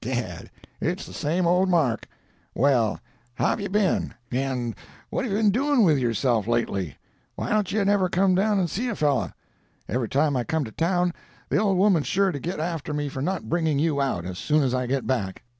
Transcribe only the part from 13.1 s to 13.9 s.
not bringing